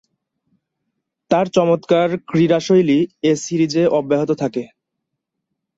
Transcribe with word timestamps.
তার 1.31 1.45
চমৎকার 1.49 2.09
ক্রীড়াশৈলী 2.29 2.99
এ 3.23 3.31
সিরিজে 3.35 3.83
অব্যাহত 3.91 4.31
থাকে। 4.33 4.63